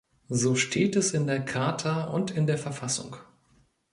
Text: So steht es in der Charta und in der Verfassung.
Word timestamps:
So 0.29 0.55
steht 0.55 0.95
es 0.95 1.11
in 1.13 1.27
der 1.27 1.41
Charta 1.45 2.05
und 2.05 2.31
in 2.31 2.47
der 2.47 2.57
Verfassung. 2.57 3.17